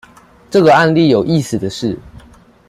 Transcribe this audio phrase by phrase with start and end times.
[0.49, 1.95] 這個案例有意思的是